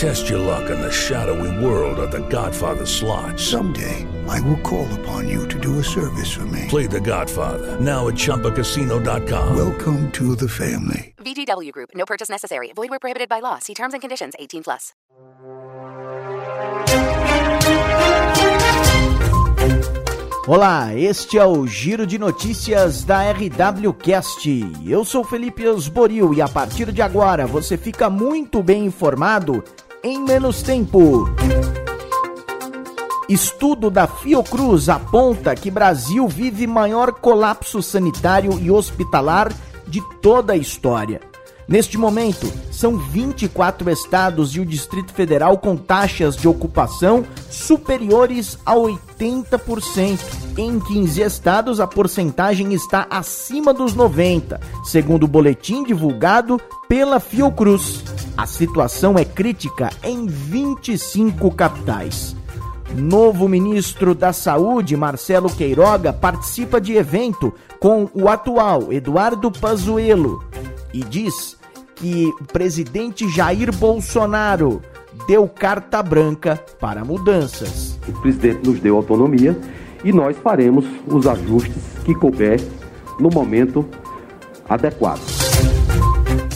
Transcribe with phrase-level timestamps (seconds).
[0.00, 3.38] Test your luck in the shadowy world of The Godfather slot.
[3.38, 6.64] Someday, I will call upon you to do a service for me.
[6.68, 9.54] Play The Godfather now at ChumbaCasino.com.
[9.54, 11.14] Welcome to the family.
[11.18, 11.90] VGW Group.
[11.94, 12.72] No purchase necessary.
[12.74, 13.58] Void where prohibited by law.
[13.58, 14.32] See terms and conditions.
[14.38, 14.94] 18 plus.
[20.48, 24.48] Olá, este é o Giro de Notícias da RWCast.
[24.86, 29.62] Eu sou Felipe Osboril e a partir de agora você fica muito bem informado
[30.02, 31.28] em menos tempo.
[33.28, 39.52] Estudo da Fiocruz aponta que Brasil vive maior colapso sanitário e hospitalar
[39.86, 41.20] de toda a história.
[41.68, 48.74] Neste momento, são 24 estados e o Distrito Federal com taxas de ocupação superiores a
[48.74, 50.18] 80%.
[50.58, 58.02] Em 15 estados, a porcentagem está acima dos 90%, segundo o boletim divulgado pela Fiocruz.
[58.40, 62.34] A situação é crítica em 25 capitais.
[62.96, 70.42] Novo ministro da Saúde, Marcelo Queiroga, participa de evento com o atual Eduardo Pazuello
[70.90, 71.54] e diz
[71.94, 74.80] que o presidente Jair Bolsonaro
[75.28, 77.98] deu carta branca para mudanças.
[78.08, 79.54] O presidente nos deu autonomia
[80.02, 82.58] e nós faremos os ajustes que couber
[83.18, 83.86] no momento
[84.66, 85.39] adequado.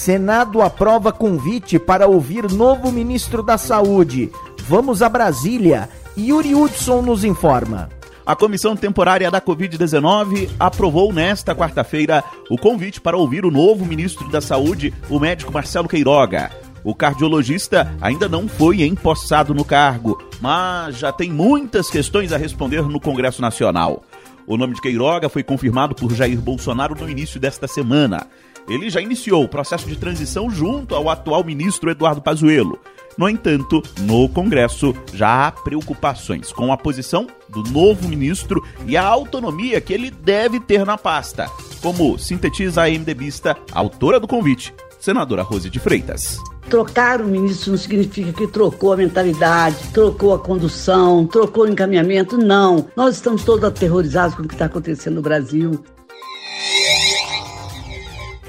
[0.00, 4.32] Senado aprova convite para ouvir novo ministro da Saúde.
[4.66, 5.90] Vamos a Brasília.
[6.16, 7.90] Yuri Hudson nos informa.
[8.24, 14.26] A Comissão Temporária da Covid-19 aprovou nesta quarta-feira o convite para ouvir o novo ministro
[14.30, 16.50] da Saúde, o médico Marcelo Queiroga.
[16.82, 22.80] O cardiologista ainda não foi empossado no cargo, mas já tem muitas questões a responder
[22.84, 24.02] no Congresso Nacional.
[24.46, 28.26] O nome de Queiroga foi confirmado por Jair Bolsonaro no início desta semana.
[28.70, 32.78] Ele já iniciou o processo de transição junto ao atual ministro Eduardo Pazuello.
[33.18, 39.04] No entanto, no Congresso já há preocupações com a posição do novo ministro e a
[39.04, 41.50] autonomia que ele deve ter na pasta,
[41.82, 46.38] como sintetiza a MDBista, autora do convite, senadora Rose de Freitas.
[46.68, 52.38] Trocar o ministro não significa que trocou a mentalidade, trocou a condução, trocou o encaminhamento.
[52.38, 52.86] Não.
[52.94, 55.82] Nós estamos todos aterrorizados com o que está acontecendo no Brasil.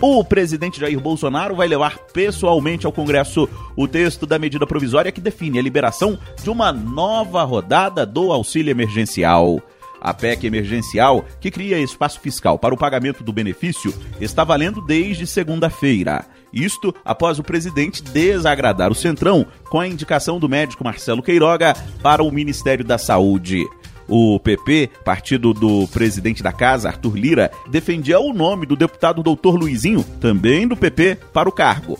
[0.00, 5.20] O presidente Jair Bolsonaro vai levar pessoalmente ao Congresso o texto da medida provisória que
[5.20, 9.62] define a liberação de uma nova rodada do auxílio emergencial.
[10.00, 15.26] A PEC emergencial, que cria espaço fiscal para o pagamento do benefício, está valendo desde
[15.26, 16.26] segunda-feira.
[16.52, 22.22] Isto após o presidente desagradar o Centrão com a indicação do médico Marcelo Queiroga para
[22.22, 23.64] o Ministério da Saúde.
[24.08, 29.56] O PP, partido do presidente da casa, Arthur Lira, defendia o nome do deputado Doutor
[29.56, 31.98] Luizinho, também do PP, para o cargo.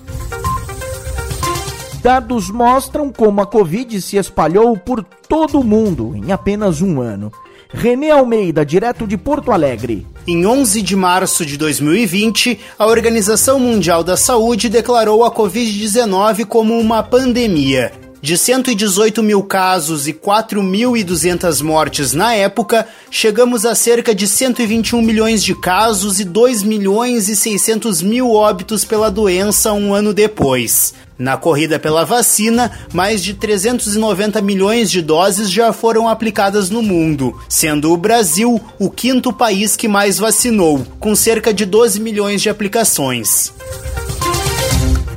[2.03, 7.33] Dados mostram como a Covid se espalhou por todo o mundo em apenas um ano.
[7.73, 10.07] René Almeida, direto de Porto Alegre.
[10.27, 16.79] Em 11 de março de 2020, a Organização Mundial da Saúde declarou a Covid-19 como
[16.79, 18.04] uma pandemia.
[18.25, 25.45] De 118 mil casos e 4.200 mortes na época, chegamos a cerca de 121 milhões
[25.45, 30.95] de casos e 2 milhões e 600 mil óbitos pela doença um ano depois.
[31.19, 37.39] Na corrida pela vacina, mais de 390 milhões de doses já foram aplicadas no mundo,
[37.47, 42.49] sendo o Brasil o quinto país que mais vacinou, com cerca de 12 milhões de
[42.49, 43.53] aplicações.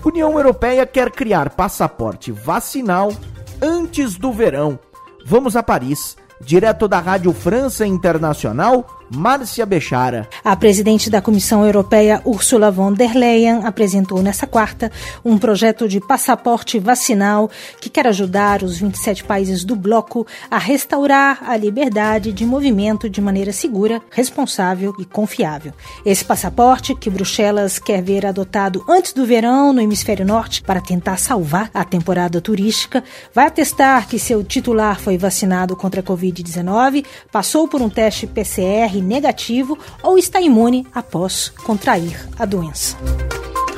[0.07, 3.11] União Europeia quer criar passaporte vacinal
[3.61, 4.79] antes do verão.
[5.25, 10.27] Vamos a Paris, direto da Rádio França Internacional Márcia Bechara.
[10.43, 14.91] A presidente da Comissão Europeia, Ursula von der Leyen, apresentou nesta quarta
[15.23, 17.49] um projeto de passaporte vacinal
[17.79, 23.21] que quer ajudar os 27 países do bloco a restaurar a liberdade de movimento de
[23.21, 25.73] maneira segura, responsável e confiável.
[26.05, 31.17] Esse passaporte, que Bruxelas quer ver adotado antes do verão no hemisfério norte para tentar
[31.17, 33.03] salvar a temporada turística,
[33.33, 38.96] vai atestar que seu titular foi vacinado contra a Covid-19, passou por um teste PCR
[39.01, 42.97] negativo ou está imune após contrair a doença.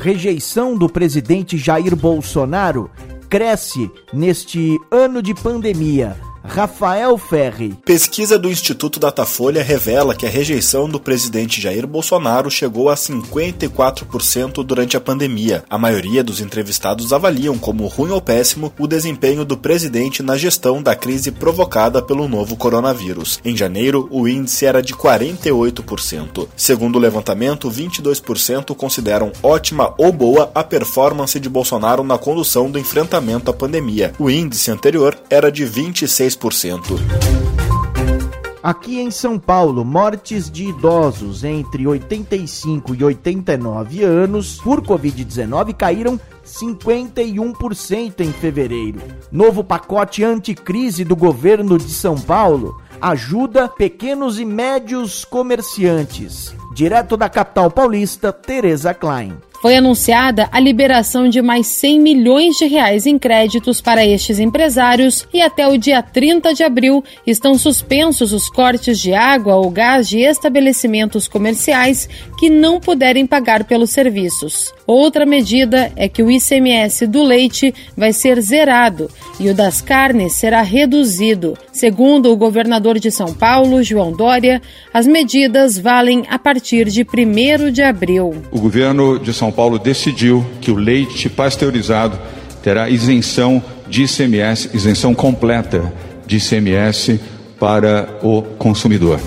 [0.01, 2.89] Rejeição do presidente Jair Bolsonaro
[3.29, 6.28] cresce neste ano de pandemia.
[6.43, 7.75] Rafael Ferri.
[7.85, 14.63] Pesquisa do Instituto Datafolha revela que a rejeição do presidente Jair Bolsonaro chegou a 54%
[14.63, 15.63] durante a pandemia.
[15.69, 20.81] A maioria dos entrevistados avaliam como ruim ou péssimo o desempenho do presidente na gestão
[20.81, 23.39] da crise provocada pelo novo coronavírus.
[23.43, 26.47] Em janeiro, o índice era de 48%.
[26.55, 32.79] Segundo o levantamento, 22% consideram ótima ou boa a performance de Bolsonaro na condução do
[32.79, 34.13] enfrentamento à pandemia.
[34.17, 36.28] O índice anterior era de 26%.
[38.61, 46.19] Aqui em São Paulo, mortes de idosos entre 85 e 89 anos por Covid-19 caíram
[46.45, 48.99] 51% em fevereiro.
[49.31, 56.53] Novo pacote anticrise do governo de São Paulo ajuda pequenos e médios comerciantes.
[56.73, 62.65] Direto da capital paulista, Tereza Klein foi anunciada a liberação de mais 100 milhões de
[62.65, 68.31] reais em créditos para estes empresários e até o dia 30 de abril estão suspensos
[68.31, 72.07] os cortes de água ou gás de estabelecimentos comerciais
[72.37, 74.73] que não puderem pagar pelos serviços.
[74.89, 79.07] Outra medida é que o ICMS do leite vai ser zerado
[79.39, 81.55] e o das carnes será reduzido.
[81.71, 84.59] Segundo o governador de São Paulo, João Dória,
[84.91, 88.33] as medidas valem a partir de 1 de abril.
[88.49, 92.19] O governo de São Paulo decidiu que o leite pasteurizado
[92.63, 95.93] terá isenção de ICMS, isenção completa
[96.25, 97.19] de ICMS
[97.59, 99.19] para o consumidor.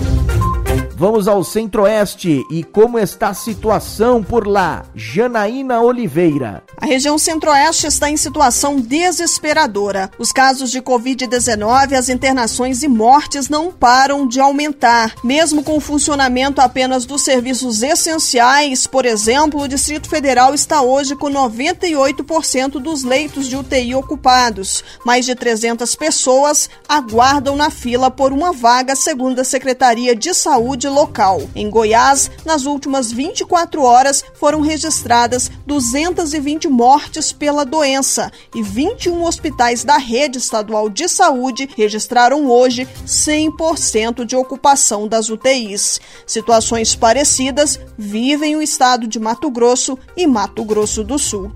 [1.03, 4.85] Vamos ao Centro-Oeste e como está a situação por lá?
[4.95, 6.63] Janaína Oliveira.
[6.77, 10.09] A região Centro-Oeste está em situação desesperadora.
[10.17, 15.13] Os casos de Covid-19, as internações e mortes não param de aumentar.
[15.21, 21.17] Mesmo com o funcionamento apenas dos serviços essenciais, por exemplo, o Distrito Federal está hoje
[21.17, 24.81] com 98% dos leitos de UTI ocupados.
[25.05, 30.92] Mais de 300 pessoas aguardam na fila por uma vaga, segundo a Secretaria de Saúde
[30.93, 31.41] local.
[31.55, 39.83] Em Goiás, nas últimas 24 horas foram registradas 220 mortes pela doença e 21 hospitais
[39.83, 45.99] da rede estadual de saúde registraram hoje 100% de ocupação das UTIs.
[46.25, 51.51] Situações parecidas vivem o estado de Mato Grosso e Mato Grosso do Sul.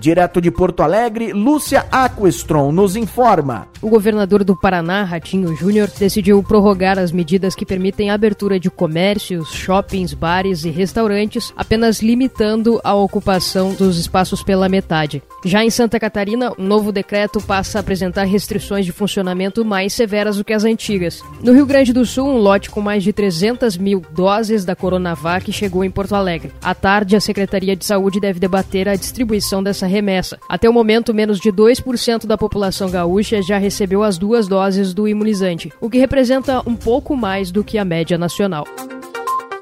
[0.00, 3.68] Direto de Porto Alegre, Lúcia Aquestron nos informa.
[3.82, 8.70] O governador do Paraná, Ratinho Júnior, decidiu prorrogar as medidas que permitem a abertura de
[8.70, 15.22] comércios, shoppings, bares e restaurantes, apenas limitando a ocupação dos espaços pela metade.
[15.44, 20.38] Já em Santa Catarina, um novo decreto passa a apresentar restrições de funcionamento mais severas
[20.38, 21.22] do que as antigas.
[21.42, 25.52] No Rio Grande do Sul, um lote com mais de 300 mil doses da Coronavac
[25.52, 26.52] chegou em Porto Alegre.
[26.62, 30.38] À tarde, a Secretaria de Saúde deve debater a distribuição dessa remessa.
[30.48, 35.06] Até o momento, menos de 2% da população gaúcha já recebeu as duas doses do
[35.06, 38.64] imunizante, o que representa um pouco mais do que a média nacional.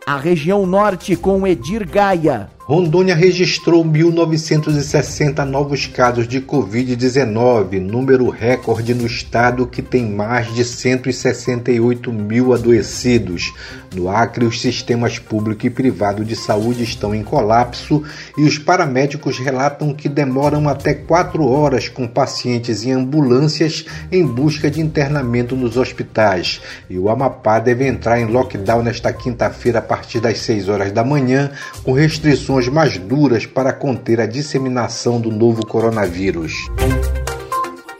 [0.06, 2.57] A região norte com Edir Gaia.
[2.68, 10.66] Rondônia registrou 1.960 novos casos de Covid-19, número recorde no estado que tem mais de
[10.66, 13.54] 168 mil adoecidos.
[13.94, 18.02] No Acre, os sistemas público e privado de saúde estão em colapso
[18.36, 24.70] e os paramédicos relatam que demoram até quatro horas com pacientes em ambulâncias em busca
[24.70, 26.60] de internamento nos hospitais.
[26.90, 31.02] E o Amapá deve entrar em lockdown nesta quinta-feira a partir das 6 horas da
[31.02, 31.50] manhã,
[31.82, 36.52] com restrições mais duras para conter a disseminação do novo coronavírus.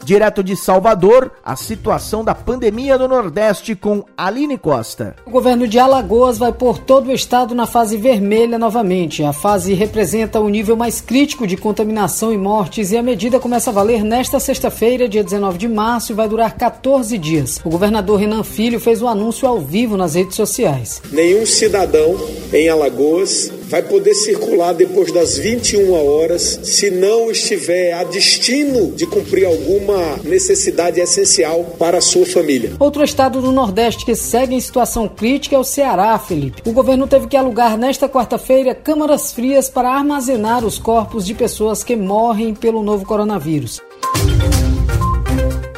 [0.08, 5.14] Direto de Salvador, a situação da pandemia do Nordeste com Aline Costa.
[5.26, 9.22] O governo de Alagoas vai pôr todo o estado na fase vermelha novamente.
[9.22, 13.68] A fase representa o nível mais crítico de contaminação e mortes e a medida começa
[13.68, 17.60] a valer nesta sexta-feira, dia 19 de março, e vai durar 14 dias.
[17.62, 21.02] O governador Renan Filho fez o um anúncio ao vivo nas redes sociais.
[21.12, 22.16] Nenhum cidadão
[22.50, 29.06] em Alagoas vai poder circular depois das 21 horas se não estiver a destino de
[29.06, 32.72] cumprir alguma necessidade essencial para a sua família.
[32.78, 36.62] Outro estado do Nordeste que segue em situação crítica é o Ceará, Felipe.
[36.64, 41.84] O governo teve que alugar nesta quarta-feira câmaras frias para armazenar os corpos de pessoas
[41.84, 43.80] que morrem pelo novo coronavírus.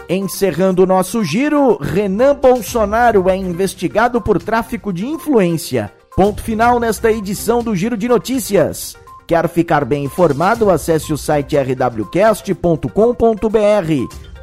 [0.08, 5.92] Encerrando o nosso giro, Renan Bolsonaro é investigado por tráfico de influência.
[6.16, 8.96] Ponto final nesta edição do Giro de Notícias.
[9.26, 10.68] Quer ficar bem informado?
[10.68, 12.90] Acesse o site rwcast.com.br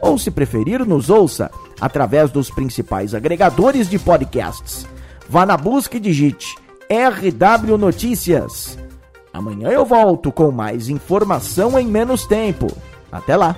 [0.02, 4.88] ou, se preferir, nos ouça através dos principais agregadores de podcasts.
[5.28, 6.56] Vá na busca e digite
[6.90, 8.78] RW Notícias.
[9.34, 12.68] Amanhã eu volto com mais informação em menos tempo.
[13.12, 13.58] Até lá!